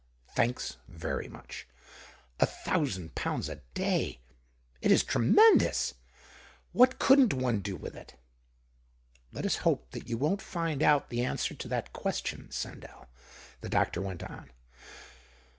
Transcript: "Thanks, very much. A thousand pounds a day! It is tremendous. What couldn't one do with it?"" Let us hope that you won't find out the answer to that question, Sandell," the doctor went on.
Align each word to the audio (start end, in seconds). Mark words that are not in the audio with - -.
"Thanks, 0.35 0.77
very 0.87 1.27
much. 1.27 1.67
A 2.39 2.47
thousand 2.47 3.13
pounds 3.13 3.47
a 3.49 3.57
day! 3.75 4.19
It 4.81 4.91
is 4.91 5.03
tremendous. 5.03 5.93
What 6.71 6.97
couldn't 6.97 7.35
one 7.35 7.59
do 7.59 7.75
with 7.75 7.95
it?"" 7.95 8.15
Let 9.31 9.45
us 9.45 9.57
hope 9.57 9.91
that 9.91 10.09
you 10.09 10.17
won't 10.17 10.41
find 10.41 10.81
out 10.81 11.11
the 11.11 11.23
answer 11.23 11.53
to 11.53 11.67
that 11.67 11.93
question, 11.93 12.47
Sandell," 12.49 13.09
the 13.59 13.69
doctor 13.69 14.01
went 14.01 14.23
on. 14.23 14.49